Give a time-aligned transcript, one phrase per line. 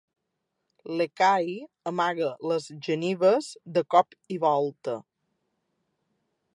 [1.01, 1.53] L'Ekahi
[1.91, 4.99] amaga les genives de cop i volta.